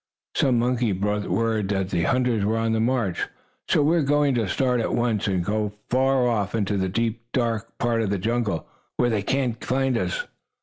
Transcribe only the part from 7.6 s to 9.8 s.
part of the jungle, where they cannot